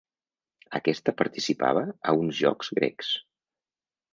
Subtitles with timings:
[0.77, 3.13] Aquesta participava a uns jocs grecs.